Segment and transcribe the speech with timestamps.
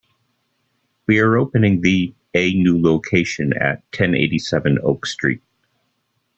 [1.05, 5.43] We are opening the a new location at ten eighty-seven Oak Street.